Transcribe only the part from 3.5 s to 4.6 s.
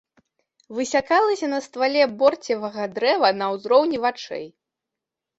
ўзроўні вачэй.